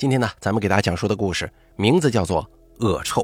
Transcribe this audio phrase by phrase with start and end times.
[0.00, 2.42] 今天呢，咱们给大家讲述的故事名字叫做
[2.86, 3.20] 《恶臭》。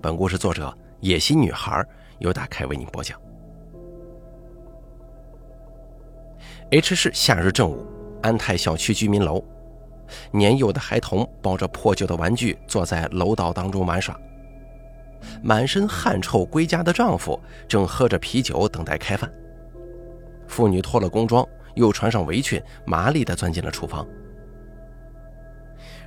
[0.00, 1.84] 本故事作者野心女孩
[2.20, 3.20] 由打开为您播讲。
[6.70, 7.84] H 市夏日正午，
[8.22, 9.42] 安泰小区居民楼，
[10.30, 14.16] 年幼的孩童抱着破旧的玩具坐在楼道当中玩耍。
[15.42, 19.28] 满身汗臭归家的丈夫正喝着啤酒等待开饭。
[20.46, 21.44] 妇女脱了工装，
[21.74, 24.06] 又穿上围裙，麻利地钻进了厨房。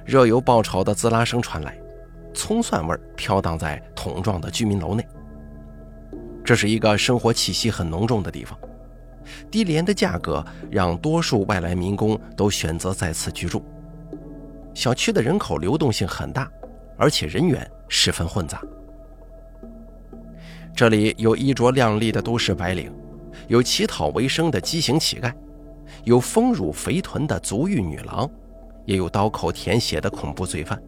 [0.10, 1.80] 热油爆炒的滋啦声传来，
[2.34, 5.08] 葱蒜味飘荡在桶状的居民楼内。
[6.44, 8.58] 这是一个生活气息很浓重的地方，
[9.52, 13.64] 低廉的价格让多数外来民工都选择在此居住。
[14.74, 16.52] 小区的人口流动性很大，
[16.98, 18.64] 而且人员十分混杂。
[20.76, 22.92] 这里有衣着靓丽的都市白领，
[23.48, 25.32] 有乞讨为生的畸形乞丐，
[26.04, 28.28] 有丰乳肥臀的足浴女郎。
[28.90, 30.82] 也有刀口舔血的恐怖罪犯。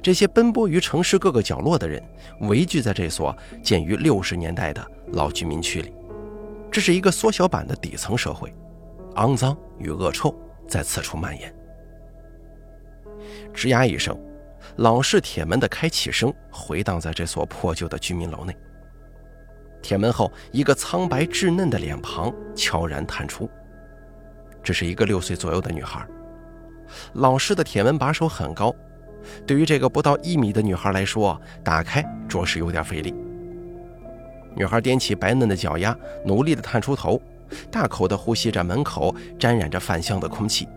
[0.00, 2.00] 这些奔波于城市各个角落的人，
[2.42, 5.92] 围聚在这所建于六十年代的老居民区里。
[6.70, 8.54] 这是一个缩小版的底层社会，
[9.16, 10.32] 肮脏与恶臭
[10.68, 11.52] 在此处蔓延。
[13.52, 14.16] 吱呀一声，
[14.76, 18.56] 老式铁门的开启声回荡在这所破旧的居民楼内。
[19.82, 23.50] 铁门后，一个苍白稚嫩的脸庞悄然探出。
[24.62, 26.06] 这是一个六岁左右的女孩。
[27.14, 28.74] 老式的铁门把手很高，
[29.46, 33.14] 对于这个不到一米的女孩来说，打开着实有点费力。
[34.54, 37.20] 女孩踮起白嫩的脚丫，努力地探出头，
[37.70, 40.68] 大口地呼吸着门口沾染着饭香的空气。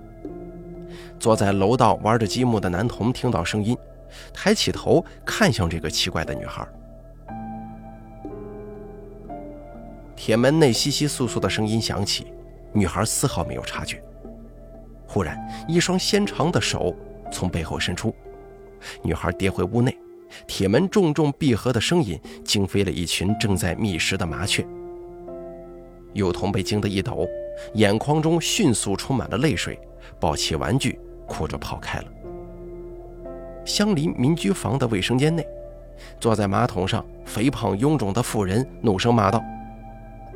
[1.20, 3.78] 坐在楼道玩着积木的男童听到声音，
[4.34, 6.68] 抬起头看向这个奇怪的女孩。
[10.16, 12.32] 铁门内窸窸窣窣的声音响起，
[12.74, 14.04] 女孩丝毫没有察觉。
[15.14, 16.96] 忽然，一双纤长的手
[17.30, 18.16] 从背后伸出，
[19.04, 19.94] 女孩跌回屋内，
[20.48, 24.66] 铁门重重闭合的声音惊飞了一群正在觅食的麻雀。
[26.14, 27.28] 幼童被惊得一抖，
[27.74, 29.78] 眼眶中迅速充满了泪水，
[30.18, 30.98] 抱起玩具，
[31.28, 32.06] 哭着跑开了。
[33.66, 35.46] 相邻民居房的卫生间内，
[36.22, 39.44] 坐在马桶上肥胖臃肿的妇人怒声骂道：“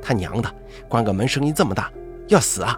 [0.04, 0.54] 他娘的，
[0.90, 1.90] 关个门声音这么大，
[2.28, 2.78] 要死啊！”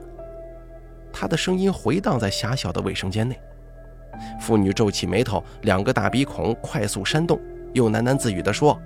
[1.11, 3.39] 他的声音回荡在狭小的卫生间内，
[4.39, 7.39] 妇女皱起眉头，两个大鼻孔快速扇动，
[7.73, 8.79] 又喃喃自语地说：“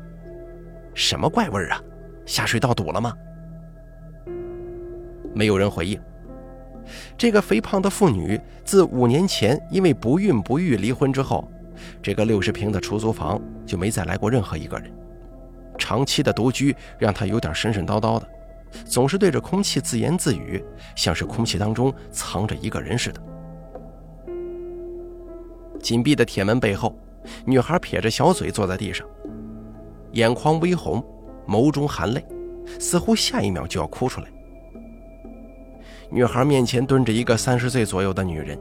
[0.94, 1.82] 什么怪味啊？
[2.26, 3.14] 下水道堵了吗？”
[5.34, 6.00] 没有人回应。
[7.18, 11.50] 这个肥胖的妇女自五年前因为不孕不育离婚之后，
[12.02, 14.92] 这个六十平的出租房就没再来过任何一个人。
[15.78, 18.28] 长期的独居让她有点神神叨叨的。
[18.86, 20.64] 总是对着空气自言自语，
[20.96, 23.22] 像是空气当中藏着一个人似的。
[25.82, 26.96] 紧闭的铁门背后，
[27.46, 29.06] 女孩撇着小嘴坐在地上，
[30.12, 31.04] 眼眶微红，
[31.48, 32.24] 眸中含泪，
[32.80, 34.28] 似乎下一秒就要哭出来。
[36.10, 38.60] 女孩面前蹲着一个三十岁左右的女人，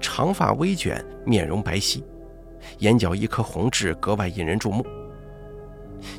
[0.00, 2.02] 长发微卷，面容白皙，
[2.78, 4.86] 眼角一颗红痣格外引人注目。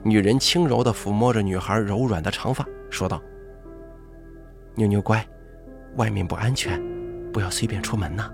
[0.04, 2.66] 女人轻柔地抚摸着女孩柔软的长发。
[2.90, 3.22] 说道
[4.76, 5.26] ：“妞妞乖，
[5.96, 6.82] 外面不安全，
[7.32, 8.32] 不要随便出门呐。”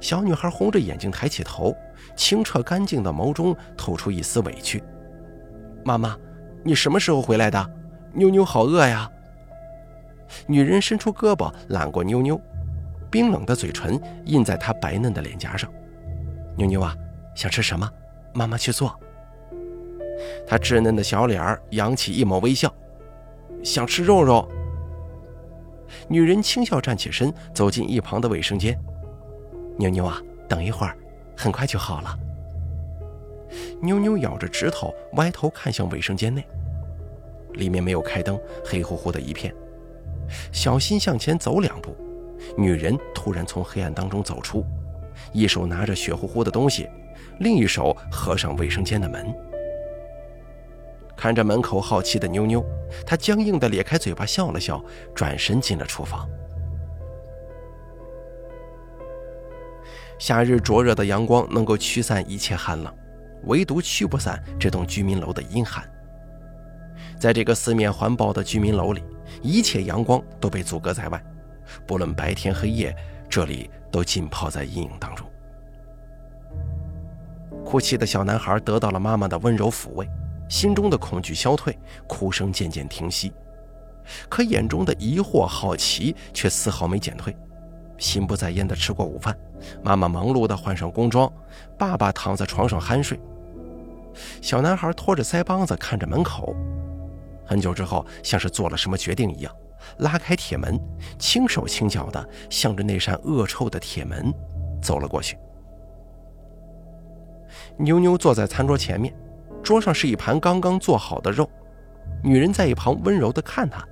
[0.00, 1.74] 小女孩红着眼睛抬起头，
[2.16, 4.82] 清澈干净的眸中透出一丝委屈。
[5.84, 6.16] “妈妈，
[6.62, 7.70] 你什么时候回来的？
[8.12, 9.10] 妞妞好饿呀。”
[10.48, 12.40] 女人伸出胳膊揽过妞妞，
[13.10, 15.70] 冰冷的嘴唇印在她白嫩的脸颊上。
[16.56, 16.96] “妞妞啊，
[17.34, 17.88] 想吃什么？
[18.32, 18.98] 妈妈去做。”
[20.46, 22.72] 他稚嫩的小脸儿扬起一抹微笑，
[23.62, 24.48] 想吃肉肉。
[26.08, 28.78] 女人轻笑，站起身，走进一旁的卫生间。
[29.76, 30.96] 妞妞啊，等一会儿，
[31.36, 32.18] 很快就好了。
[33.80, 36.44] 妞妞咬着指头，歪头看向卫生间内，
[37.52, 39.54] 里面没有开灯，黑乎乎的一片。
[40.52, 41.94] 小心向前走两步，
[42.56, 44.64] 女人突然从黑暗当中走出，
[45.32, 46.88] 一手拿着血乎乎的东西，
[47.40, 49.34] 另一手合上卫生间的门。
[51.16, 52.64] 看着门口好奇的妞妞，
[53.06, 54.82] 他僵硬地咧开嘴巴笑了笑，
[55.14, 56.28] 转身进了厨房。
[60.18, 62.94] 夏日灼热的阳光能够驱散一切寒冷，
[63.44, 65.84] 唯独驱不散这栋居民楼的阴寒。
[67.18, 69.02] 在这个四面环抱的居民楼里，
[69.42, 71.22] 一切阳光都被阻隔在外，
[71.86, 72.94] 不论白天黑夜，
[73.28, 75.26] 这里都浸泡在阴影当中。
[77.64, 80.08] 哭泣的小男孩得到了妈妈的温柔抚慰。
[80.48, 81.76] 心中的恐惧消退，
[82.06, 83.32] 哭声渐渐停息，
[84.28, 87.36] 可眼中的疑惑、好奇却丝毫没减退。
[87.96, 89.36] 心不在焉地吃过午饭，
[89.82, 91.32] 妈妈忙碌地换上工装，
[91.78, 93.18] 爸爸躺在床上酣睡。
[94.42, 96.54] 小男孩拖着腮帮子看着门口，
[97.46, 99.56] 很久之后，像是做了什么决定一样，
[99.98, 100.78] 拉开铁门，
[101.18, 104.32] 轻手轻脚地向着那扇恶臭的铁门
[104.82, 105.38] 走了过去。
[107.76, 109.14] 妞妞坐在餐桌前面，
[109.64, 111.48] 桌上是一盘刚刚做好的肉，
[112.22, 113.82] 女人在一旁温柔的看他。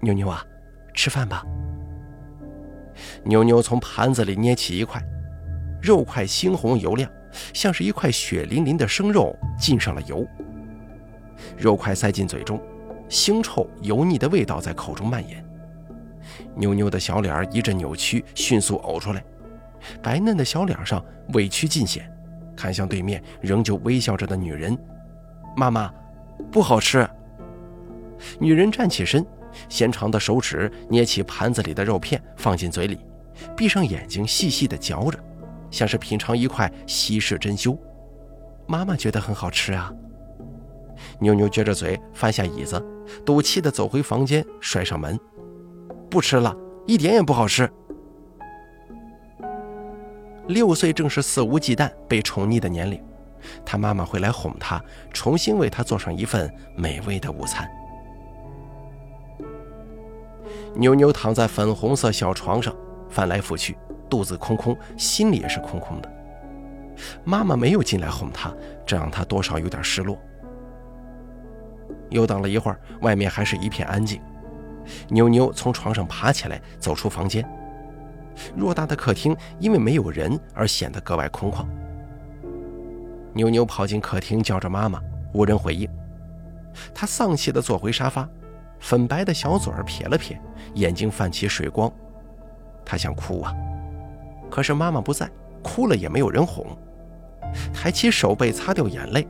[0.00, 0.42] 妞妞啊，
[0.94, 1.44] 吃饭吧。
[3.22, 5.00] 妞妞从盘子里捏起一块，
[5.82, 7.10] 肉块猩红油亮，
[7.52, 10.26] 像是一块血淋淋的生肉浸上了油。
[11.58, 12.58] 肉块塞进嘴中，
[13.10, 15.44] 腥臭油腻的味道在口中蔓延。
[16.54, 19.22] 妞妞的小脸一阵扭曲，迅速呕出来，
[20.02, 21.04] 白嫩的小脸上
[21.34, 22.10] 委屈尽显，
[22.56, 24.76] 看向对面仍旧微笑着的女人
[25.56, 25.92] ：“妈妈，
[26.50, 27.08] 不好吃。”
[28.40, 29.24] 女人站起身。
[29.70, 32.98] 纤长的手指捏起盘子里的肉片，放进嘴里，
[33.56, 35.18] 闭上眼睛细细的嚼着，
[35.70, 37.78] 像是品尝一块稀世珍馐。
[38.66, 39.90] 妈妈觉得很好吃啊。
[41.20, 42.84] 妞妞撅着嘴，翻下椅子，
[43.24, 45.18] 赌气的走回房间，摔上门，
[46.10, 46.54] 不吃了，
[46.86, 47.66] 一点也不好吃。
[50.48, 53.02] 六岁正是肆无忌惮、被宠溺的年龄，
[53.64, 54.80] 他妈妈会来哄他，
[55.12, 57.68] 重新为他做上一份美味的午餐。
[60.74, 62.74] 妞妞躺在粉红色小床上，
[63.08, 63.76] 翻来覆去，
[64.08, 66.12] 肚子空空，心里也是空空的。
[67.24, 68.54] 妈妈没有进来哄她，
[68.86, 70.16] 这让她多少有点失落。
[72.10, 74.20] 又等了一会儿，外面还是一片安静。
[75.08, 77.44] 妞妞从床上爬起来，走出房间。
[78.58, 81.66] 偌大的客厅因为没有人而显得格外空旷。
[83.32, 85.00] 妞妞跑进客厅，叫着妈妈，
[85.32, 85.88] 无人回应。
[86.94, 88.28] 她丧气地坐回沙发。
[88.78, 90.38] 粉白的小嘴儿撇了撇，
[90.74, 91.90] 眼睛泛起水光。
[92.84, 93.54] 她想哭啊，
[94.50, 95.30] 可是妈妈不在，
[95.62, 96.66] 哭了也没有人哄。
[97.72, 99.26] 抬起手背擦掉眼泪，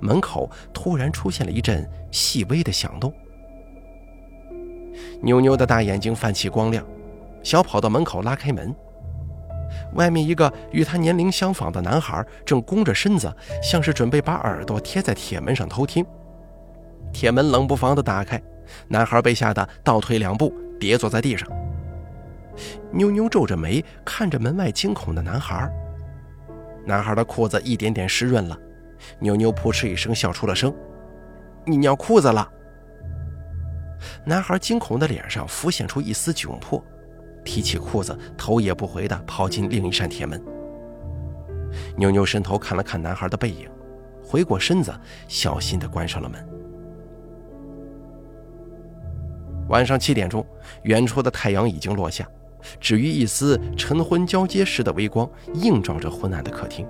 [0.00, 3.12] 门口突然出现了一阵细微的响动。
[5.20, 6.84] 妞妞的大眼睛泛起光亮，
[7.42, 8.74] 小跑到门口拉开门。
[9.94, 16.04] 外面一个与他年龄相仿的男孩正弓着身子，像是准备把耳朵贴在铁门上偷听。
[17.12, 18.40] 铁门冷不防地打开。
[18.88, 21.48] 男孩被吓得倒退两步，跌坐在地上。
[22.90, 25.70] 妞妞皱着眉看着门外惊恐的男孩。
[26.86, 28.56] 男孩的裤子一点点湿润了，
[29.18, 30.74] 妞妞扑哧一声笑出了声
[31.66, 32.48] ：“你尿裤子了！”
[34.24, 36.82] 男孩惊恐的脸上浮现出一丝窘迫，
[37.44, 40.42] 提起裤子，头也不回地跑进另一扇铁门。
[41.96, 43.68] 妞妞伸头看了看男孩的背影，
[44.22, 44.92] 回过身子，
[45.28, 46.48] 小心地关上了门。
[49.68, 50.44] 晚上七点钟，
[50.82, 52.28] 远处的太阳已经落下，
[52.78, 56.86] 只余一丝晨昏交接时的微光映照着昏暗的客厅。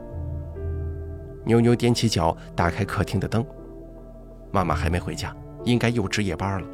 [1.45, 3.45] 妞妞踮起脚打开客厅的灯，
[4.51, 5.35] 妈妈还没回家，
[5.65, 6.67] 应该又值夜班了。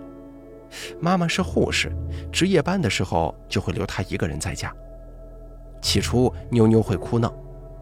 [1.01, 1.93] 妈妈是护士，
[2.33, 4.73] 值夜班的时候就会留她一个人在家。
[5.81, 7.33] 起初妞妞会哭闹，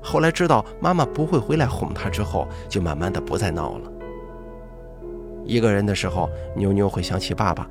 [0.03, 3.91] 后来知道妈妈不会回来哄她之后，就慢慢的不再闹了。
[5.45, 7.69] 一个人的时候，妞妞会想起爸爸。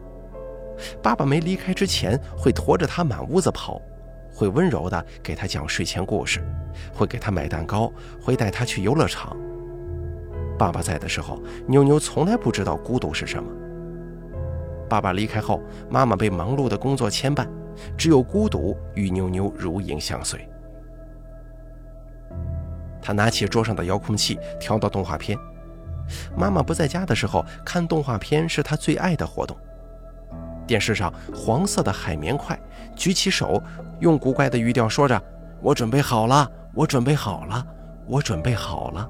[1.01, 3.81] 爸爸没离开之前，会驮着她满屋子跑，
[4.33, 6.41] 会温柔的给她讲睡前故事，
[6.93, 9.37] 会给她买蛋糕，会带她去游乐场。
[10.57, 13.49] 爸爸在的时候，妞妞从来不知道孤独是什么。
[14.89, 17.47] 爸爸离开后，妈妈被忙碌的工作牵绊，
[17.97, 20.47] 只有孤独与妞妞如影相随。
[23.01, 25.37] 他拿起桌上的遥控器，调到动画片。
[26.35, 29.55] 妈妈不在家的时候，看动画片是他最爱的活动。
[30.67, 32.59] 电视上黄色的海绵块，
[32.95, 33.61] 举起手，
[33.99, 35.21] 用古怪的语调说着
[35.61, 37.65] ：“我准备好了，我准备好了，
[38.07, 39.07] 我准备好了。”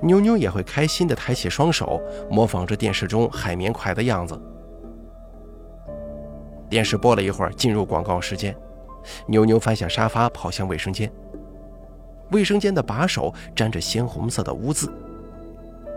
[0.00, 4.40] 妞妞也会开心地抬起双手，模仿着电视中海绵块的样子。
[6.68, 8.56] 电视播了一会儿，进入广告时间，
[9.26, 11.10] 妞妞翻下沙发，跑向卫生间。
[12.30, 14.92] 卫生间的把手沾着鲜红色的污渍。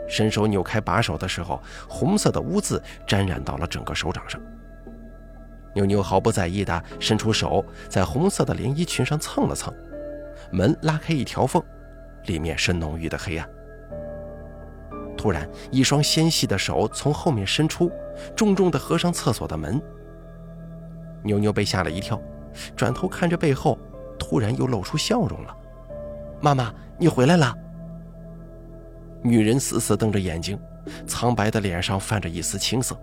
[0.08, 4.42] 伸手扭开把手的时候，红色的污渍沾染到了整个手掌上。
[5.76, 9.74] 妞妞毫不在意地伸出手，在红色的连衣裙上蹭了蹭，
[10.52, 11.64] 门拉开一条缝，
[12.26, 13.48] 里面是浓郁的黑暗。
[15.24, 17.90] 突然，一双纤细的手从后面伸出，
[18.36, 19.82] 重重地合上厕所的门。
[21.24, 22.22] 妞妞被吓了一跳，
[22.76, 23.80] 转头看着背后，
[24.20, 25.56] 突然又露出笑容了
[26.44, 27.58] ：“妈妈，你回来了。”
[29.24, 30.60] 女人死死瞪着眼睛，
[31.08, 32.94] 苍白的脸上泛着一丝青色，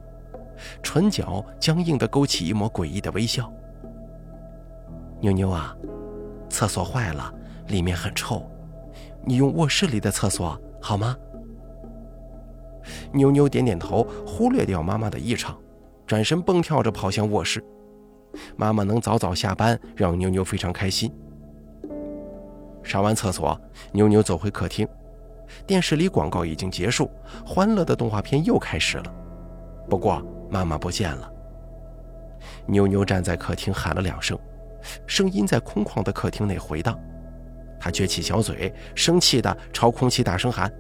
[0.83, 3.51] 唇角僵硬地勾起一抹诡异的微笑。
[5.23, 5.75] 妞妞啊，
[6.51, 7.33] 厕所坏了，
[7.69, 8.47] 里面很臭，
[9.25, 11.17] 你用卧室里的厕所好吗？”
[13.13, 15.57] 妞妞点点头，忽略掉妈妈的异常，
[16.07, 17.63] 转身蹦跳着跑向卧室。
[18.57, 21.13] 妈妈能早早下班，让妞妞非常开心。
[22.83, 23.61] 上完厕所，
[23.93, 24.89] 妞妞走回客厅，
[25.67, 27.11] 电视里广告已经结束，
[27.45, 29.05] 欢乐的动画片又开始了。
[29.89, 31.31] 不过妈妈不见了。
[32.67, 34.39] 妞妞站在客厅喊了两声，
[35.07, 36.99] 声音在空旷的客厅内回荡。
[37.79, 40.73] 她撅起小嘴，生气地朝空气大声喊：“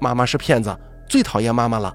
[0.00, 0.74] 妈妈是骗子，
[1.08, 1.94] 最讨厌妈妈了！”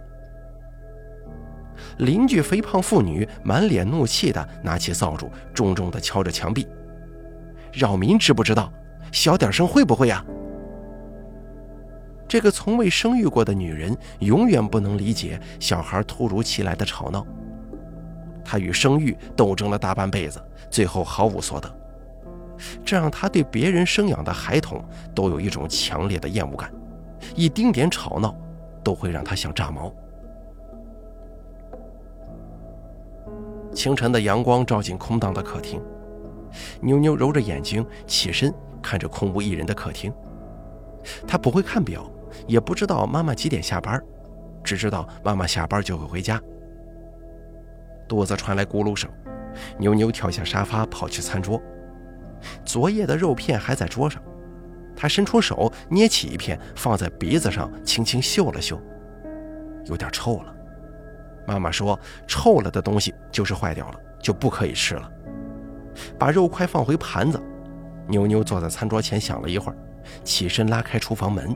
[2.00, 6.68] 邻居肥胖妇女满脸怒气地拿起扫帚，重重地敲着墙壁。
[7.72, 8.72] 扰民知不知道？
[9.12, 10.24] 小点声会不会呀？
[12.28, 17.25] 这个从未生育过的女人永远不能理解小孩突如其来的吵闹。
[18.46, 20.39] 她与生育斗争了大半辈子，
[20.70, 21.75] 最后毫无所得，
[22.86, 24.84] 这让她对别人生养的孩童
[25.16, 26.72] 都有一种强烈的厌恶感，
[27.36, 28.36] 一丁点吵闹
[28.83, 29.93] 都会让他想炸毛。
[33.74, 35.81] 清晨的阳光照进空荡的客厅，
[36.81, 40.12] 妞妞揉着眼睛起身，看着空无一人的客厅。
[41.27, 42.09] 她不会看表，
[42.48, 44.01] 也不知道妈妈几点下班，
[44.63, 46.41] 只知道妈妈下班就会回家。
[48.07, 49.09] 肚子传来咕噜声，
[49.77, 51.62] 妞妞跳下沙发，跑去餐桌。
[52.65, 54.21] 昨夜的肉片还在桌上，
[55.00, 58.77] 他伸出手捏起一片，放在鼻子上，轻轻嗅了嗅，
[59.86, 60.53] 有点臭了。
[61.48, 65.10] 妈妈说：“臭了的东西就是坏掉了，就不可以吃了。”
[66.20, 67.41] 把肉块放回盘子，
[68.08, 69.77] 妞妞坐在餐桌前想了一会儿，
[70.25, 71.56] 起身拉开厨房门。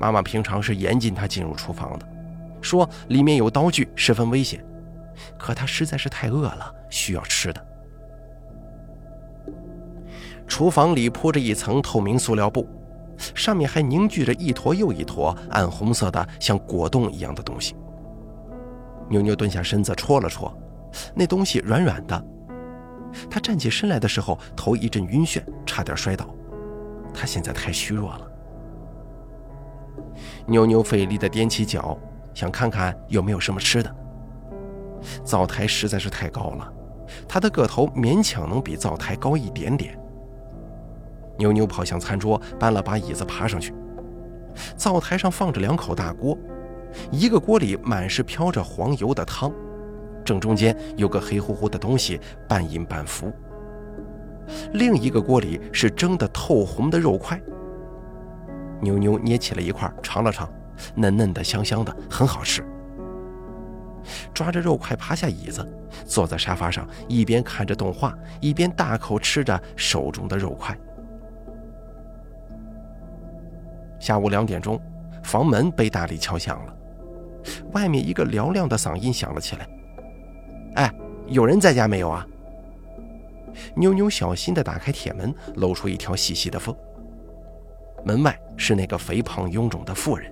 [0.00, 2.08] 妈妈平常是严禁她进入厨房的，
[2.62, 4.64] 说里面有刀具，十分危险。
[5.38, 7.66] 可她实在是太饿了，需要吃的。
[10.46, 12.66] 厨房里铺着一层透明塑料布，
[13.34, 17.74] 上面还凝聚着一坨又一坨暗红色的像果冻一样的东西。
[19.08, 20.52] 妞妞蹲下身子戳了戳，
[21.14, 22.24] 那东西软软的。
[23.30, 26.28] 她站起身来的时候，头一阵晕眩，差点摔倒。
[27.12, 28.30] 她现在太虚弱了。
[30.46, 31.98] 妞妞费力地踮起脚，
[32.34, 33.96] 想看看有没有什么吃的。
[35.22, 36.72] 灶台实在是太高了，
[37.28, 39.98] 她的个头勉强能比灶台高一点点。
[41.36, 43.74] 妞妞跑向餐桌，搬了把椅子，爬上去。
[44.76, 46.38] 灶台上放着两口大锅。
[47.10, 49.52] 一个锅里满是飘着黄油的汤，
[50.24, 53.32] 正中间有个黑乎乎的东西，半隐半浮。
[54.74, 57.40] 另一个锅里是蒸的透红的肉块。
[58.80, 60.48] 妞妞捏起了一块，尝了尝，
[60.94, 62.64] 嫩嫩的、香香的，很好吃。
[64.32, 65.66] 抓着肉块爬下椅子，
[66.06, 70.78] 坐在沙发上，一边看着动画，一边大口吃着手中的肉块。
[74.04, 74.78] 下午两点钟，
[75.22, 76.76] 房门被大力敲响了。
[77.72, 79.66] 外面一个嘹亮的嗓音响了起来
[80.76, 80.94] ：“哎，
[81.26, 82.26] 有人在家没有啊？”
[83.74, 86.76] 妞妞小心地打开铁门，露出一条细细的缝。
[88.04, 90.30] 门外是那个肥胖臃肿的妇人。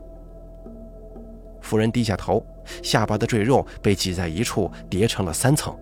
[1.63, 2.45] 妇人低下头，
[2.83, 5.75] 下巴的赘肉被挤在一处，叠成了三层。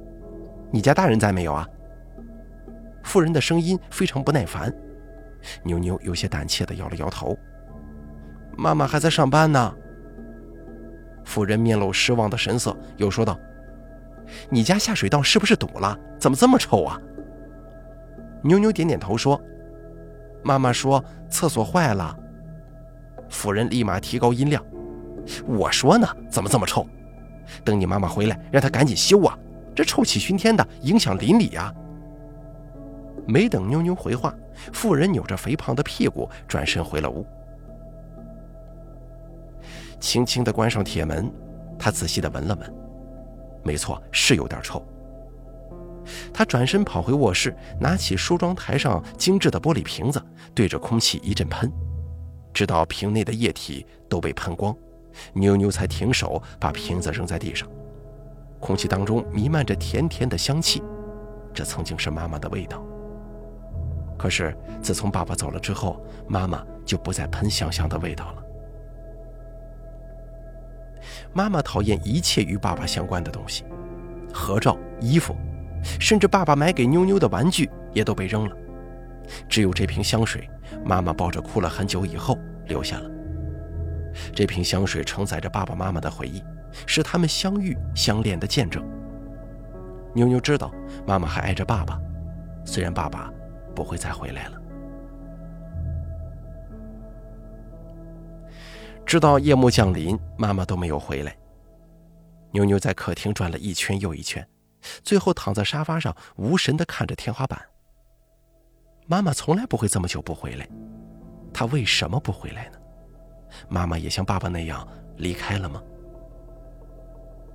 [0.70, 1.66] “你家大人在没有啊？”
[3.02, 4.70] 妇人的声音非常不耐烦。
[5.62, 7.36] 妞妞有些胆怯地摇了摇头
[8.56, 9.74] ：“妈妈还在上班呢。”
[11.24, 13.38] 妇人面露失望的神色，又说道
[14.50, 15.98] ：“你家下水道是不是堵了？
[16.18, 17.00] 怎么这么臭啊？”
[18.42, 19.40] 妞妞点点头说
[20.44, 22.14] ：“妈妈说厕所坏了。”
[23.30, 24.62] 妇人立马提高音量
[25.46, 26.86] ：“我说呢，怎么这么臭？
[27.64, 29.38] 等你妈妈回来，让她赶紧修啊！
[29.74, 31.74] 这臭气熏天的，影响邻里呀！”
[33.26, 34.34] 没等妞妞回话，
[34.72, 37.26] 妇人扭着肥胖的屁股转身回了屋。
[40.00, 41.32] 轻轻地关上铁门，
[41.78, 42.74] 他仔细地闻了闻，
[43.62, 44.84] 没错，是有点臭。
[46.34, 50.22] 他转身跑回卧室，拿起梳妆台上精致的玻璃瓶子，
[50.54, 51.72] 对着空气一阵喷，
[52.52, 54.76] 直到瓶内的液体都被喷光，
[55.32, 57.66] 妞妞才停手，把瓶子扔在地上。
[58.60, 60.82] 空气当中弥漫着甜甜的香气，
[61.54, 62.84] 这曾经是妈妈的味道。
[64.24, 68.42] 可是自从爸爸走了之后，妈妈就不再喷香香的味道了。
[71.34, 73.66] 妈妈讨厌一切与爸爸相关的东西，
[74.32, 75.36] 合照、衣服，
[76.00, 78.56] 甚至爸爸买给妞妞的玩具也都被扔了。
[79.46, 80.48] 只有这瓶香水，
[80.86, 83.10] 妈妈抱着哭了很久以后留下了。
[84.34, 86.42] 这瓶香水承载着爸爸妈妈的回忆，
[86.86, 88.82] 是他们相遇相恋的见证。
[90.14, 90.72] 妞妞知道
[91.06, 92.00] 妈妈还爱着爸爸，
[92.64, 93.30] 虽然爸爸
[93.74, 94.60] 不会再回来了。
[99.04, 101.36] 直到夜幕降临，妈妈都没有回来。
[102.52, 104.46] 妞妞在客厅转了一圈又一圈，
[105.02, 107.60] 最后躺在沙发上，无神地看着天花板。
[109.06, 110.66] 妈妈从来不会这么久不回来，
[111.52, 112.78] 她为什么不回来呢？
[113.68, 115.82] 妈妈也像爸爸那样离开了吗？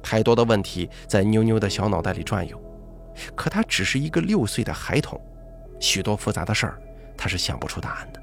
[0.04, 2.62] 太多的问题在妞妞的小脑袋里转悠，
[3.36, 5.20] 可她只是一个六岁的孩童，
[5.80, 6.82] 许多复杂的事儿，
[7.18, 8.22] 他是想不出答案的。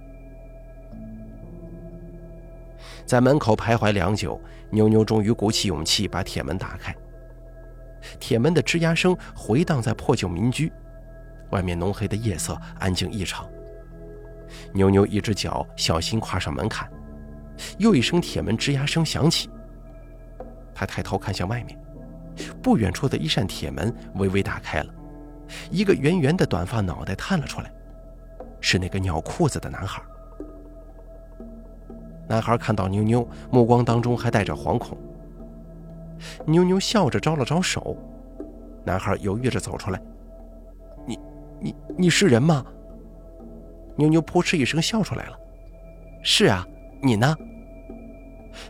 [3.05, 6.95] 在门口徘徊良久，妞妞终于鼓起勇气把铁门打开。
[8.21, 10.73] 铁门的吱呀声回荡在破旧民居，
[11.51, 13.49] 外面浓黑的夜色安静异常。
[14.73, 16.91] 妞妞一只脚小心跨上门槛，
[17.79, 19.49] 又一声铁门吱呀声响起。
[20.75, 21.79] 她抬头看向外面，
[22.63, 24.95] 不远处的一扇铁门微微打开了，
[25.71, 27.73] 一个圆圆的短发脑袋探了出来，
[28.61, 30.03] 是那个尿裤子的男孩。
[32.29, 34.99] 男孩看到妞妞，目光当中还带着惶恐。
[36.45, 37.97] 妞妞笑着招了招手，
[38.85, 40.01] 男孩犹豫着走出来
[41.07, 41.19] ：“你、
[41.61, 42.65] 你、你是人吗？”
[43.97, 45.39] 妞妞扑哧一声笑出来了
[46.25, 46.67] ：“是啊，
[47.03, 47.37] 你呢？”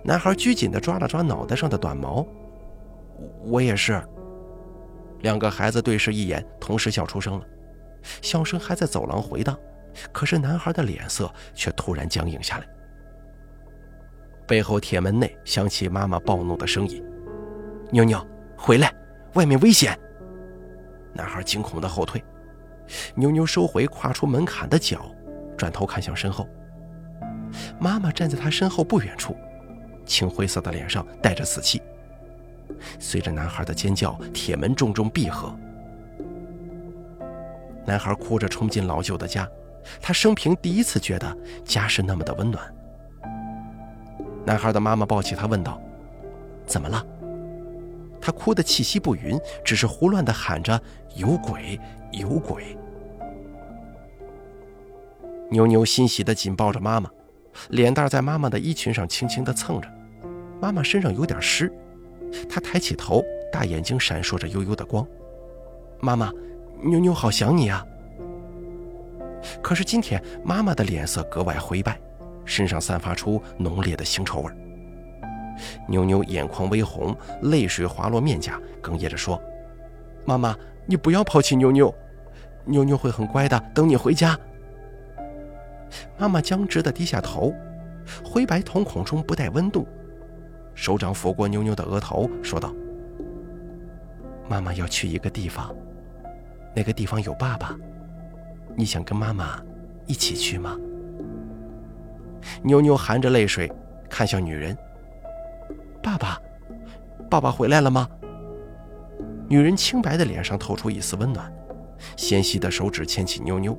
[0.03, 2.27] 男孩拘谨地抓了抓脑袋上的短毛
[3.47, 4.03] ：“我也是。”
[5.21, 7.47] 两个孩子对视一眼，同时笑出声了，
[8.23, 9.59] 笑声还在走廊回荡，
[10.13, 12.67] 可是男孩的脸色却突然僵硬下来。
[14.47, 17.05] 背后铁门内响起妈妈暴怒的声音
[17.91, 18.25] ：“妞妞，
[18.57, 18.95] 回来，
[19.35, 19.99] 外面危险！”
[21.13, 22.23] 男孩惊恐的后退。
[23.17, 25.11] 妞妞收回跨出门槛的脚，
[25.57, 26.49] 转头看向身后。
[27.81, 29.37] 妈妈站在他身后不远处，
[30.05, 31.83] 青灰色的脸上带着死气。
[32.99, 35.55] 随着男孩的尖叫，铁门重重闭合。
[37.85, 39.49] 男孩哭着冲进老旧的家，
[40.01, 42.75] 他生平第一次觉得家是那么的温暖。
[44.45, 45.81] 男孩的妈妈抱起他，问道
[46.67, 47.05] ：“怎么了？”
[48.21, 50.81] 他哭得气息不匀，只是胡乱地喊着
[51.15, 51.79] ：“有鬼，
[52.11, 52.77] 有鬼！”
[55.49, 57.09] 妞妞欣喜地紧抱着妈妈，
[57.69, 59.89] 脸蛋在妈妈的衣裙上轻轻地蹭着。
[60.61, 61.73] 妈妈身上有点湿，
[62.49, 63.23] 她抬起头，
[63.53, 65.07] 大眼睛闪烁着幽幽的光。
[66.01, 66.33] 妈妈，
[66.83, 67.87] 妞妞好想你啊！
[69.63, 71.99] 可是今天妈妈的脸色格外灰败。
[72.49, 74.53] 身上散发出浓烈的腥臭味
[75.89, 79.43] 妞妞眼眶微红，泪水滑落面颊，哽咽着说
[80.25, 81.93] ：“妈妈，你不要抛弃妞妞，
[82.65, 84.39] 妞妞会很乖的，等你回家。”
[86.17, 87.53] 妈妈僵直的低下头，
[88.25, 89.89] 灰白瞳孔中不带温度，
[90.77, 92.73] 手掌抚过妞妞的额头，说道
[94.47, 95.75] ：“妈妈要去一个地方，
[96.75, 97.75] 那个地方有爸爸，
[98.77, 99.59] 你想跟妈妈
[100.07, 100.79] 一起去吗？”
[102.63, 103.73] 妞妞含着泪水
[104.09, 104.77] 看向女人
[106.03, 106.39] ：“爸爸，
[107.31, 108.07] 爸爸回来了吗？”
[109.49, 111.51] 女人清白的脸上透出一丝温暖，
[112.17, 113.77] 纤细的手指牵起妞妞：“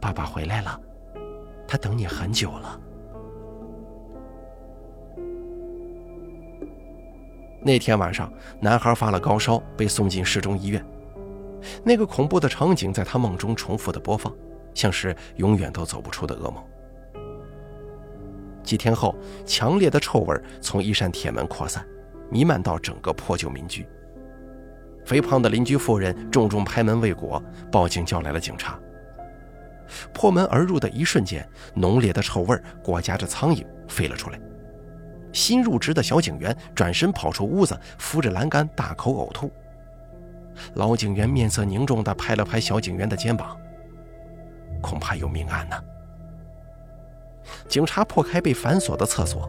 [0.00, 0.80] 爸爸回来了，
[1.66, 2.80] 他等你很久了。”
[7.60, 10.84] 那天晚上，男孩发了高烧，被送进市中医院。
[11.82, 14.32] 那个恐怖的场景在他梦中重复的播放，
[14.74, 16.64] 像是永远都走不出的噩梦。
[18.62, 21.84] 几天后，强烈的臭味从一扇铁门扩散，
[22.30, 23.86] 弥漫到整个破旧民居。
[25.04, 27.42] 肥胖的邻居妇人重重拍门未果，
[27.72, 28.78] 报警叫来了警察。
[30.12, 34.38] 破门而入的一瞬间，浓烈的臭味裹夹着苍蝇飞了出来。
[35.38, 39.52] 新入职的小警员转身跑出屋子，扶着栏杆大口呕吐。
[40.74, 43.56] 老警员面色凝重地拍了拍小警员的肩膀
[44.82, 45.76] ：“恐怕有命案呢。”
[47.68, 49.48] 警察破开被反锁的厕所，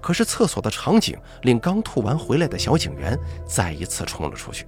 [0.00, 4.66] 可是厕所的场景令刚吐完回来的小警员再一次冲了出去。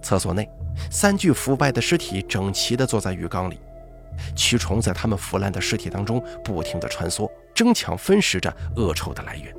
[0.00, 0.50] 厕所内，
[0.90, 3.60] 三具腐败的尸体整齐地坐在浴缸里，
[4.36, 9.54] 蛆虫在他们腐烂的尸体当中不停地穿梭，争抢分食着恶臭的来源。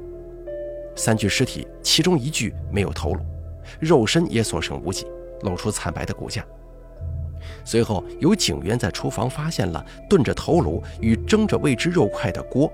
[0.96, 3.24] 三具尸体，其中一具没有头颅，
[3.80, 5.06] 肉身也所剩无几，
[5.42, 6.46] 露出惨白的骨架。
[7.64, 12.72] 随后，有警员在厨房发现了炖着头颅与蒸着未知肉块的锅，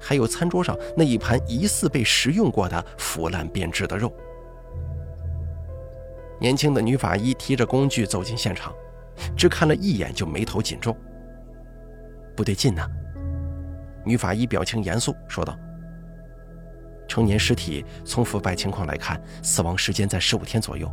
[0.00, 4.12] 还有餐桌上那一盘疑似被食用过的腐烂变质的肉。
[6.40, 8.74] 年轻的女法医提着工具走进现场，
[9.36, 10.96] 只看了一眼就眉头紧皱。
[12.36, 12.82] 不对劲呢。
[14.04, 15.56] 女法医表情严肃说道
[17.06, 20.90] ：“成年尸体从腐败情况来看，死亡时间在十五天左右，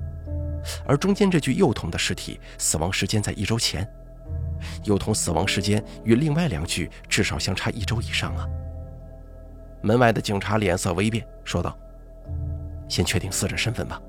[0.85, 3.87] 而中间这具幼童的尸体死亡时间在一周前，
[4.83, 8.45] 幼童死亡时间与另外两具至少相差一周以上啊！
[9.81, 11.75] 门外的警察脸色微变，说道
[12.87, 13.99] ：“先确定死者身份吧。”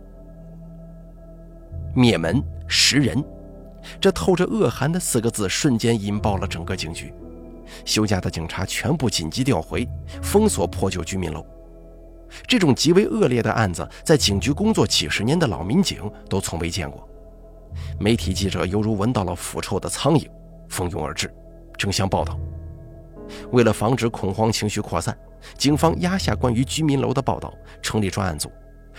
[1.97, 3.25] 灭门食人，
[4.01, 7.13] 这透着恶寒的四个字瞬间引爆了整个警局。
[7.85, 9.89] 休假的警察全部紧急调回，
[10.23, 11.45] 封锁破旧居民楼。
[12.47, 17.09] 这种极为恶劣的案子，在警局工作几十年的老民警都从未见过。
[17.99, 20.29] 媒体记者犹如闻到了腐臭的苍蝇，
[20.69, 21.33] 蜂拥而至，
[21.79, 22.39] 争相报道。
[23.53, 25.17] 为了防止恐慌情绪扩散，
[25.57, 28.51] 警方压下关于居民楼的报道，成立专案组，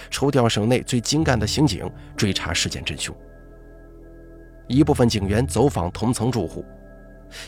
[0.10, 3.14] 抽调省内最精干的刑警追查事件真凶。
[4.72, 6.66] 一部分警员走访同层住户，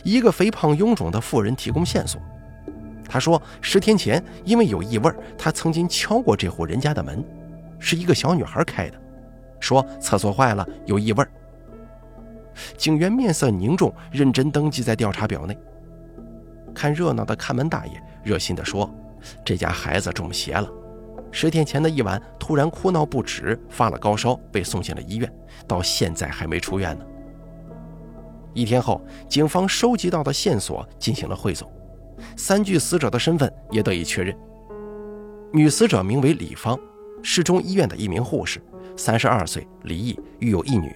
[0.02, 2.20] 一个肥胖臃肿的妇人提供线索。
[3.08, 7.24] 他说，十天前因为有异味，他曾经敲过这户人家的门，
[7.78, 9.00] 是一个小女孩开的，
[9.60, 11.24] 说厕所坏了有异味。
[12.76, 15.56] 警员面色凝重，认真登记在调查表内。
[16.74, 18.88] 看热闹的看门大爷热心地说
[19.44, 20.68] ：“这家孩子中邪了，
[21.30, 25.32] 十天前的一晚突然哭闹不止，发了高烧，被送进了医院，
[25.68, 27.04] 到现在还没出院呢。”
[28.54, 31.70] 一天后，警方收集到的线索进行了汇总。
[32.36, 34.34] 三具死者的身份也得以确认。
[35.52, 36.78] 女死者名为李芳，
[37.22, 38.62] 市中医院的一名护士，
[38.96, 40.94] 三十二岁，离异，育有一女。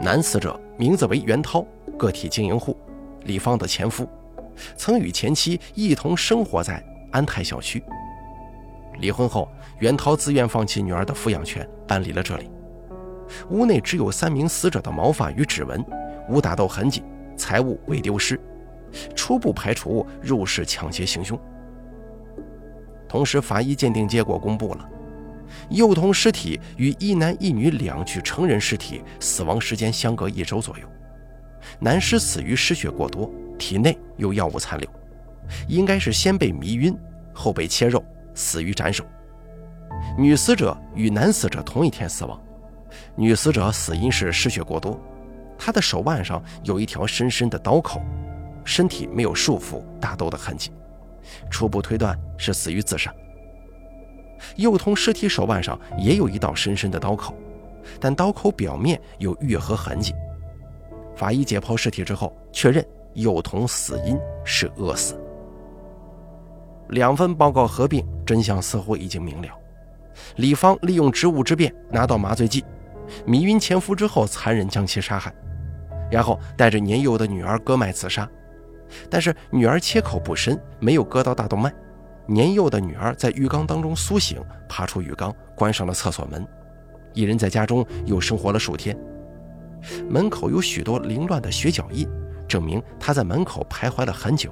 [0.00, 1.64] 男死者名字为袁涛，
[1.96, 2.76] 个体经营户，
[3.22, 4.08] 李芳的前夫，
[4.76, 7.82] 曾与前妻一同生活在安泰小区。
[8.98, 12.50] 离婚后，袁涛自愿放弃女儿的抚养权，搬离了这里。
[13.50, 15.84] 屋内只有三名死者的毛发与指纹，
[16.28, 17.02] 无打斗痕迹，
[17.36, 18.40] 财物未丢失。
[19.14, 21.38] 初步排除入室抢劫行凶。
[23.08, 24.88] 同时，法医鉴定结果公布了，
[25.70, 30.86] 幼童尸体与一男一女两具成人尸体死亡时间相隔一周左右。
[31.78, 34.88] 男尸死于失血过多，体内有药物残留，
[35.68, 36.96] 应该是先被迷晕，
[37.32, 39.04] 后被切肉，死于斩首。
[40.18, 42.40] 女死者与男死者同一天死亡，
[43.16, 45.00] 女死者死因是失血过多，
[45.58, 48.00] 他的手腕上有一条深深的刀口。
[48.64, 50.72] 身体没有束缚、打斗的痕迹，
[51.50, 53.14] 初步推断是死于自杀。
[54.56, 57.34] 幼童尸体手腕上也有一道深深的刀口，
[58.00, 60.14] 但刀口表面有愈合痕迹。
[61.14, 65.14] 法医解剖尸体之后，确认幼童死因是饿死。
[66.88, 69.48] 两份报告合并，真相似乎已经明了：
[70.36, 72.64] 李芳利用职务之便拿到麻醉剂，
[73.26, 75.34] 迷晕前夫之后，残忍将其杀害，
[76.10, 78.28] 然后带着年幼的女儿割脉自杀。
[79.10, 81.72] 但是女儿切口不深，没有割到大动脉。
[82.26, 86.46] 年幼的女儿在浴缸当中苏醒，爬出浴缸，关上了厕所门。
[87.12, 88.96] 一人在家中又生活了数天。
[90.08, 92.08] 门口有许多凌乱的血脚印，
[92.48, 94.50] 证明他在门口徘徊了很久。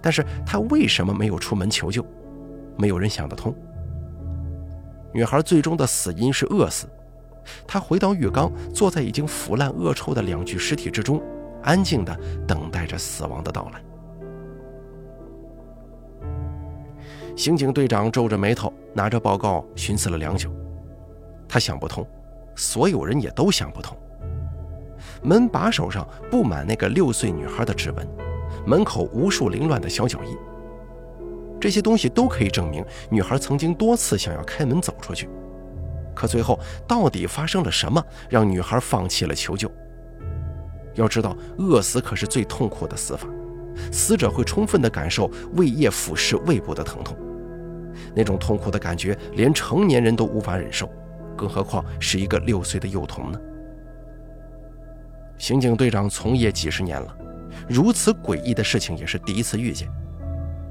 [0.00, 2.04] 但是他为什么没有出门求救？
[2.76, 3.54] 没有人想得通。
[5.12, 6.86] 女孩最终的死因是饿死。
[7.66, 11.22] 他回到浴缸，坐在已经腐烂恶臭的两具尸体之中。
[11.62, 12.14] 安静的
[12.46, 13.82] 等待着死亡的到来。
[17.34, 20.50] 刑警队长皱着眉头，拿着报告寻思了良久。
[21.48, 22.06] 他想不通，
[22.54, 23.96] 所有人也都想不通。
[25.22, 28.06] 门把手上布满那个六岁女孩的指纹，
[28.66, 30.36] 门口无数凌乱的小脚印，
[31.58, 35.30] 这些东西都可以证明女孩曾经多次想要开门走出去。
[36.14, 39.70] 可最后，到底发生了什么，让女孩放弃了求救？
[40.94, 43.28] 要知道，饿死可是最痛苦的死法，
[43.90, 47.16] 死者会充分的感受胃液腐蚀胃部的疼痛，
[48.14, 50.88] 那种痛苦的感觉连成年人都无法忍受，
[51.36, 53.40] 更何况是一个六岁的幼童呢？
[55.36, 57.16] 刑警队长从业几十年了，
[57.68, 59.88] 如此诡异的事情也是第一次遇见。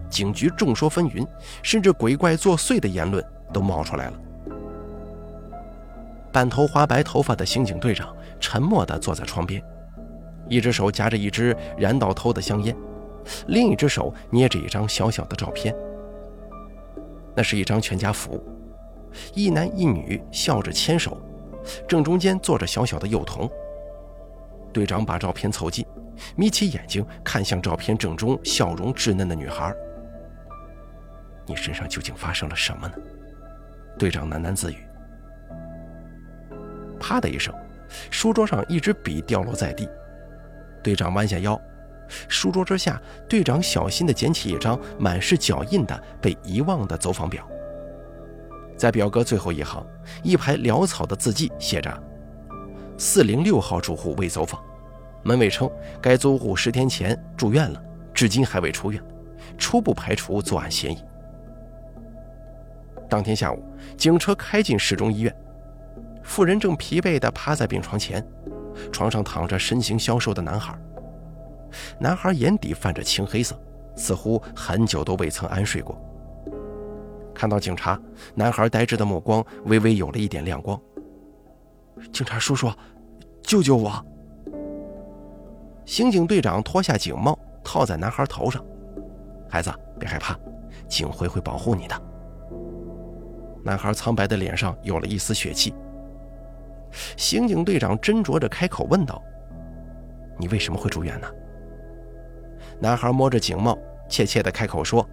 [0.09, 1.27] 警局众说纷纭，
[1.61, 4.19] 甚至鬼怪作祟的言论都冒出来了。
[6.33, 9.63] 半头花白头发的刑警队长沉默地坐在窗边。
[10.49, 12.75] 一只手夹着一支燃到头的香烟，
[13.47, 15.73] 另一只手捏着一张小小的照片。
[17.35, 18.43] 那是一张全家福，
[19.33, 21.21] 一男一女笑着牵手，
[21.87, 23.49] 正中间坐着小小的幼童。
[24.73, 25.85] 队长把照片凑近，
[26.35, 29.73] 眯起眼睛看向照片正中笑容稚嫩的女孩
[31.45, 32.95] ：“你身上究竟发生了什么呢？”
[33.97, 34.77] 队长喃喃自语。
[37.03, 37.53] 啪的一声，
[38.09, 39.89] 书桌上一支笔掉落在地。
[40.81, 41.59] 队长弯下腰，
[42.29, 47.45] 书桌之下，队长小心地捡起一张满是脚印的被遗忘的走访表。
[48.77, 49.85] 在表格最后一行，
[50.23, 52.03] 一排潦草的字迹写着
[52.97, 54.61] ：“四零六号住户未走访，
[55.23, 55.69] 门卫称
[56.01, 59.03] 该租户十天前住院了，至今还未出院，
[59.57, 61.03] 初步排除作案嫌疑。”
[63.09, 63.61] 当天下午，
[63.97, 65.35] 警车开进市中医院，
[66.23, 68.25] 妇人正疲惫地趴在病床前，
[68.91, 70.77] 床上躺着身形消瘦的男孩。
[71.99, 73.59] 男孩眼底泛着青黑色，
[73.95, 75.99] 似乎很久都未曾安睡过。
[77.33, 77.99] 看到警察，
[78.35, 80.79] 男孩呆滞的目光微微有了一点亮光。
[82.11, 82.71] 警察叔叔，
[83.41, 83.91] 救救我！
[85.85, 88.63] 刑警队长脱下警帽套在男孩头上。
[89.49, 90.37] 孩子，别害怕，
[90.87, 92.01] 警徽会保护你的。
[93.63, 95.73] 男孩苍白的脸上有了一丝血气。
[97.17, 99.21] 刑警队长斟酌着开口问道
[100.37, 101.27] ：“你为什么会住院呢？”
[102.79, 103.77] 男孩摸着警帽，
[104.09, 105.07] 怯怯地开口说：“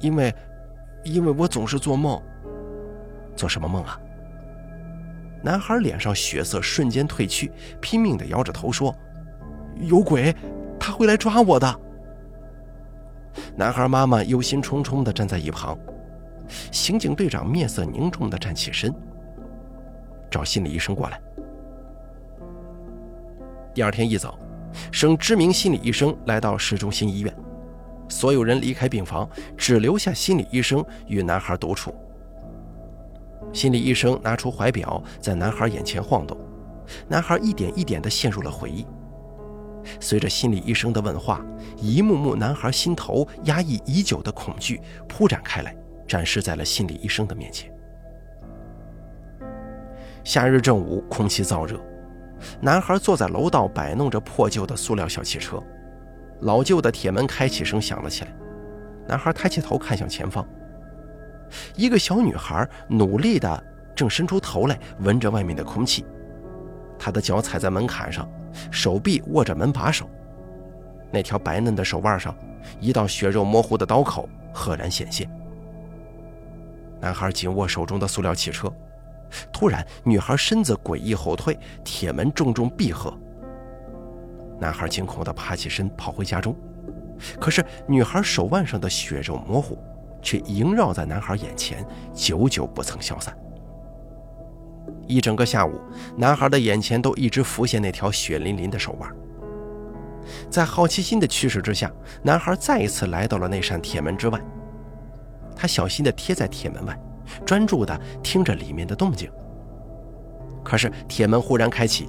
[0.00, 0.34] 因为，
[1.02, 2.20] 因为我总是做梦。
[3.36, 3.98] 做什么梦啊？”
[5.42, 8.94] 男孩脸上血色瞬间褪去，拼命地摇着头说
[9.80, 10.34] ：“有鬼，
[10.80, 11.80] 他会来抓我的。”
[13.56, 15.78] 男孩妈妈忧心忡忡地站在一旁。
[16.70, 18.94] 刑警队长面色凝重地站起身，
[20.34, 21.22] 找心理医生过来。
[23.72, 24.36] 第二天一早。
[24.90, 27.32] 省知名心理医生来到市中心医院，
[28.08, 31.94] 所有人离开病房，只留下心理医生与男孩独处。
[33.52, 36.36] 心理医生拿出怀表，在男孩眼前晃动，
[37.06, 38.84] 男孩一点一点地陷入了回忆。
[40.00, 41.40] 随着心理医生的问话，
[41.76, 45.72] 一幕幕男孩心头压抑已久的恐惧铺展开来，
[46.08, 47.73] 展示在了心理医生的面前。
[50.24, 51.78] 夏日正午，空气燥热。
[52.58, 55.62] 男孩坐在楼道，摆弄着破旧的塑料小汽车，
[56.40, 58.34] 老旧的铁门开启声响了起来。
[59.06, 60.46] 男孩抬起头看向前方，
[61.76, 63.62] 一个小女孩努力的
[63.94, 66.06] 正伸出头来闻着外面的空气，
[66.98, 68.26] 她的脚踩在门槛上，
[68.70, 70.08] 手臂握着门把手，
[71.10, 72.34] 那条白嫩的手腕上，
[72.80, 75.30] 一道血肉模糊的刀口赫然显现。
[76.98, 78.72] 男孩紧握手中的塑料汽车。
[79.52, 83.12] 突然，女孩身子诡异后退，铁门重重闭合。
[84.60, 86.54] 男孩惊恐地爬起身，跑回家中。
[87.40, 89.78] 可是，女孩手腕上的血肉模糊，
[90.22, 93.36] 却萦绕在男孩眼前，久久不曾消散。
[95.06, 95.80] 一整个下午，
[96.16, 99.10] 男孩的眼前都一直浮现那条血淋淋的手腕。
[100.48, 101.92] 在好奇心的驱使之下，
[102.22, 104.40] 男孩再一次来到了那扇铁门之外。
[105.54, 106.98] 他小心地贴在铁门外。
[107.44, 109.30] 专注地听着里面的动静。
[110.62, 112.08] 可是铁门忽然开启，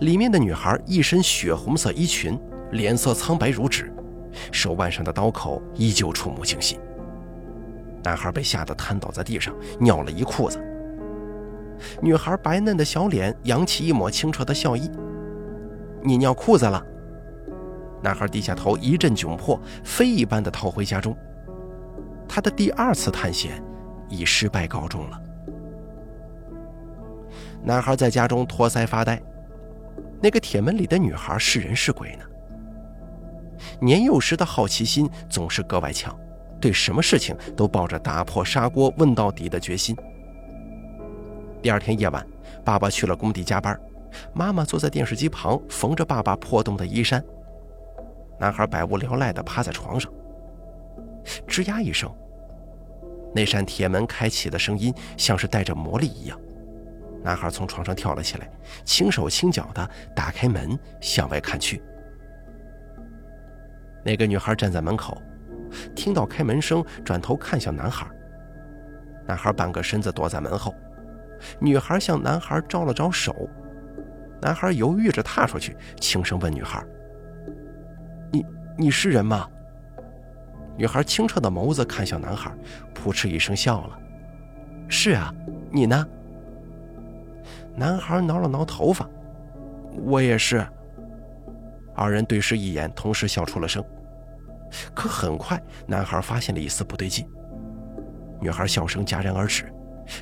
[0.00, 2.38] 里面的女孩一身血红色衣裙，
[2.70, 3.92] 脸色苍白如纸，
[4.52, 6.78] 手腕上的刀口依旧触目惊心。
[8.04, 10.62] 男孩被吓得瘫倒在地上，尿了一裤子。
[12.00, 14.88] 女孩白嫩的小脸扬起一抹清澈的笑意
[16.02, 16.84] ：“你尿裤子了？”
[18.00, 21.16] 男孩低下头，一阵窘迫，飞一般的逃回家中。
[22.28, 23.62] 他的第二次探险。
[24.14, 25.20] 以失败告终了。
[27.62, 29.20] 男孩在家中托腮发呆，
[30.20, 32.24] 那个铁门里的女孩是人是鬼呢？
[33.80, 36.14] 年幼时的好奇心总是格外强，
[36.60, 39.96] 对什么事情都抱着打破砂锅问到底的决心。
[41.62, 42.26] 第二天夜晚，
[42.62, 43.78] 爸爸去了工地加班，
[44.34, 47.24] 妈妈坐在电视机旁缝着爸爸破洞的衣衫。
[48.38, 50.12] 男孩百无聊赖地趴在床上，
[51.48, 52.14] 吱呀一声。
[53.34, 56.38] 那扇铁门开启的声音像是带着魔力一样，
[57.22, 58.48] 男孩从床上跳了起来，
[58.84, 61.82] 轻手轻脚地打开门向外看去。
[64.04, 65.20] 那个女孩站在门口，
[65.96, 68.06] 听到开门声，转头看向男孩。
[69.26, 70.74] 男孩半个身子躲在门后，
[71.58, 73.34] 女孩向男孩招了招手，
[74.40, 76.84] 男孩犹豫着踏出去，轻声问女孩
[78.30, 79.48] ：“你你是人吗？”
[80.76, 82.52] 女孩清澈的眸子看向男孩，
[82.92, 83.98] 扑哧一声笑了
[84.88, 85.32] ：“是啊，
[85.70, 86.06] 你呢？”
[87.76, 89.08] 男孩挠了挠头发
[90.04, 90.66] ：“我也是。”
[91.94, 93.84] 二人对视一眼，同时笑出了声。
[94.92, 97.24] 可很快，男孩发现了一丝不对劲。
[98.40, 99.72] 女孩笑声戛然而止，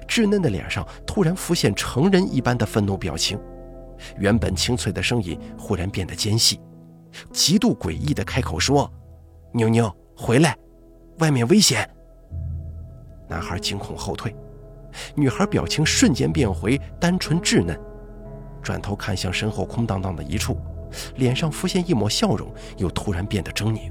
[0.07, 3.41] 稚嫩的脸上突然浮现成人一般的愤怒表情，
[4.19, 6.61] 原本清脆的声音忽然变得尖细，
[7.33, 8.93] 极度诡异的开口说
[9.55, 10.57] ：“妞妞。”回来，
[11.19, 11.89] 外面危险！
[13.29, 14.35] 男孩惊恐后退，
[15.15, 17.79] 女孩表情瞬间变回单纯稚嫩，
[18.63, 20.57] 转头看向身后空荡荡的一处，
[21.17, 23.91] 脸上浮现一抹笑容，又突然变得狰狞。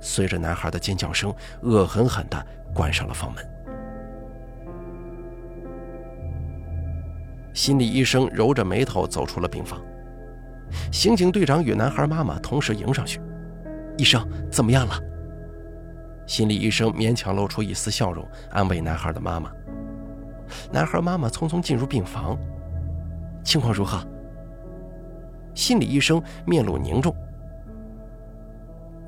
[0.00, 1.32] 随着男孩的尖叫声，
[1.62, 3.44] 恶狠狠地关上了房门。
[7.52, 9.80] 心理医生揉着眉头走出了病房。
[10.92, 13.20] 刑警队长与男孩妈妈同时迎上去
[14.00, 14.98] ：“医生，怎么样了？”
[16.26, 19.52] 心理医生勉强露出一丝笑容，安慰男孩的妈妈。
[20.72, 22.34] 男孩妈妈匆匆进入病房
[23.44, 24.02] ：“情况如何？”
[25.54, 27.14] 心理医生面露凝重：“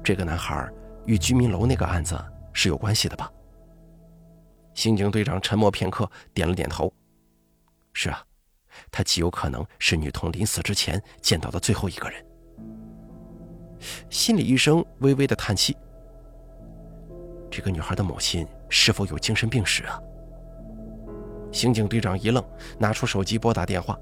[0.05, 0.69] 这个男孩
[1.07, 3.33] 与居民楼那个案子是有关系的吧？”
[4.75, 6.93] 刑警队长沉默片刻，点了点头
[7.95, 8.23] ：“是啊。”
[8.91, 12.25] 他极有可能是女童临死之前见到的最后一个人。
[14.11, 15.77] 心理医生微微的叹气
[17.51, 20.01] ：“这个女孩的母亲是否有精神病史啊？”
[21.53, 22.43] 刑警队长一愣，
[22.79, 23.99] 拿出手机拨打电话。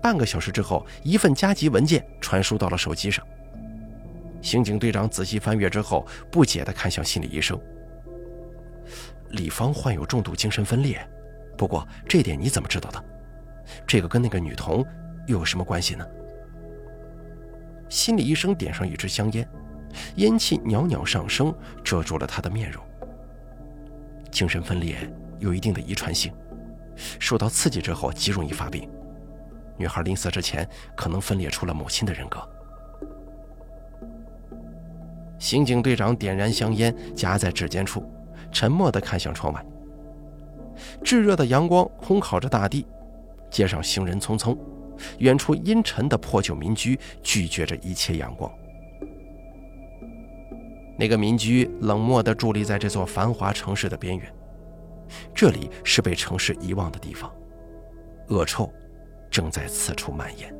[0.00, 3.26] 半个小时之后，一份加急文件传输到了手机上。
[4.40, 7.60] 刑警队长仔细翻阅之后，不解的看向心理医生
[9.30, 11.06] ：“李芳患有重度精神分裂，
[11.56, 13.04] 不过这点你怎么知道的？”
[13.86, 14.82] 这个跟那个女童
[15.26, 16.06] 又有什么关系呢？
[17.88, 19.48] 心理医生点上一支香烟，
[20.16, 22.82] 烟气袅袅上升，遮住了他的面容。
[24.30, 24.96] 精神分裂
[25.38, 26.32] 有一定的遗传性，
[27.18, 28.88] 受到刺激之后极容易发病。
[29.76, 32.46] 女孩临死之前可能分裂出了母亲的人格。
[35.38, 38.04] 刑警队长点燃香烟，夹在指尖处，
[38.50, 39.64] 沉默地看向窗外。
[41.02, 42.86] 炙热的阳光烘烤着大地。
[43.50, 44.54] 街上行人匆匆，
[45.18, 48.52] 远处阴沉的破旧民居拒绝着一切阳光。
[50.98, 54.34] 那个民居冷漠地伫立在这座繁华城市的边缘，
[55.32, 57.32] 这里是被城市遗忘的地方，
[58.28, 58.72] 恶臭
[59.30, 60.52] 正在此处蔓延。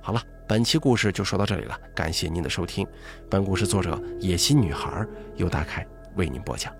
[0.00, 2.86] 好了，本期故事就说到这里了，感谢您的收听。
[3.28, 5.04] 本故事作者野心女孩
[5.36, 6.72] 由大凯为您播讲。